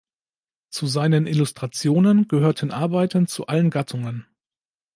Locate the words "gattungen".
3.69-4.25